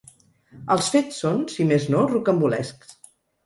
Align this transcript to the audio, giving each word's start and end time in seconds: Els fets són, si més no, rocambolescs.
Els 0.75 0.89
fets 0.95 1.21
són, 1.25 1.45
si 1.53 1.69
més 1.75 1.87
no, 1.97 2.03
rocambolescs. 2.17 3.01